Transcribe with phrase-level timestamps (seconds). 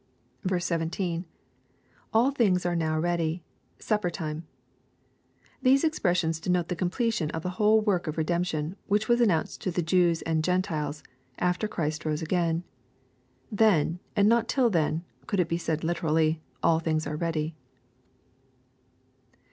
[0.57, 1.25] 17.—
[2.15, 3.43] [AU things are now ready.
[3.77, 4.47] ..Supper time.]
[5.61, 9.69] These expressions denote the completion of the whole work of redemption, which was announced to
[9.69, 11.03] the Jews and Grentiies,
[11.37, 12.63] after Christ rose again.
[13.51, 17.53] Then, and not till then, could it be said literally," all things are ready."